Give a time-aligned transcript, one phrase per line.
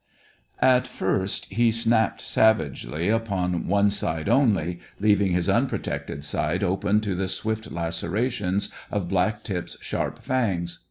[0.63, 7.13] At first, he snapped savagely upon one side only, leaving his unprotected side open to
[7.13, 10.79] the swift lacerations of Black tip's sharp fangs.